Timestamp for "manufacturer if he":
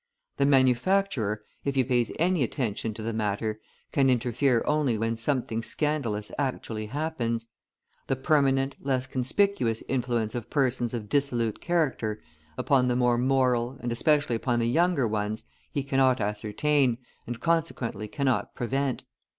0.47-1.83